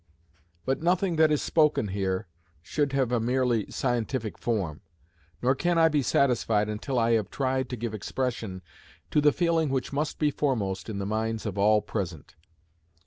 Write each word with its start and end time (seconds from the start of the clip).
But 0.65 0.81
nothing 0.81 1.17
that 1.17 1.31
is 1.31 1.43
spoken 1.43 1.89
here 1.89 2.25
should 2.63 2.91
have 2.93 3.11
a 3.11 3.19
merely 3.19 3.69
scientific 3.69 4.35
form, 4.39 4.81
nor 5.43 5.53
can 5.53 5.77
I 5.77 5.89
be 5.89 6.01
satisfied 6.01 6.69
until 6.69 6.97
I 6.97 7.11
have 7.11 7.29
tried 7.29 7.69
to 7.69 7.77
give 7.77 7.93
expression 7.93 8.63
to 9.11 9.21
the 9.21 9.31
feeling 9.31 9.69
which 9.69 9.93
must 9.93 10.17
be 10.17 10.31
foremost 10.31 10.89
in 10.89 10.97
the 10.97 11.05
minds 11.05 11.45
of 11.45 11.55
all 11.55 11.83
present. 11.83 12.33